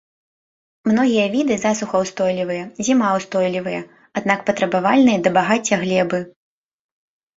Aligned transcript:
Многія 0.91 1.25
віды 1.33 1.55
засухаўстойлівыя, 1.63 2.63
зімаўстойлівыя, 2.89 3.81
аднак 4.23 4.39
патрабавальныя 4.49 5.17
да 5.29 5.37
багацця 5.41 5.75
глебы. 5.87 6.19